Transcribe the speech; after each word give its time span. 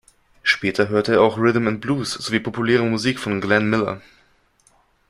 Später 0.41 0.89
hörte 0.89 1.13
er 1.13 1.21
auch 1.21 1.37
Rhythm 1.37 1.67
and 1.67 1.79
Blues 1.79 2.13
sowie 2.13 2.39
populäre 2.39 2.83
Musik 2.83 3.19
von 3.19 3.39
Glenn 3.39 3.69
Miller. 3.69 4.01